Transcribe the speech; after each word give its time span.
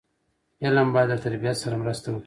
فلم 0.61 0.87
باید 0.93 1.09
له 1.11 1.17
تربیت 1.25 1.55
سره 1.63 1.75
مرسته 1.83 2.07
وکړي 2.11 2.19